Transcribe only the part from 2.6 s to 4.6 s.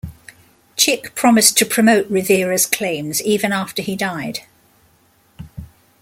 claims even after he died.